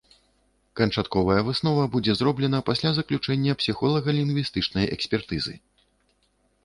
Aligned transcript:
Канчатковая 0.79 1.41
выснова 1.49 1.83
будзе 1.95 2.15
зроблена 2.21 2.61
пасля 2.69 2.91
заключэння 3.01 3.57
псіхолага-лінгвістычнай 3.63 4.85
экспертызы. 4.97 5.55